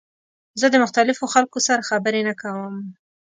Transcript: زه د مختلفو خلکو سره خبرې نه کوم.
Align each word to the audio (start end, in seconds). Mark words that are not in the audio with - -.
زه 0.59 0.65
د 0.69 0.75
مختلفو 0.83 1.25
خلکو 1.33 1.59
سره 1.67 1.87
خبرې 1.89 2.21
نه 2.29 2.33
کوم. 2.41 2.75